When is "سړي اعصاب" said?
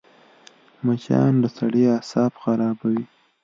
1.57-2.31